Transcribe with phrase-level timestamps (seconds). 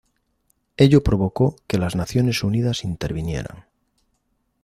[0.77, 3.65] Ello provocó que las Naciones Unidas intervinieran.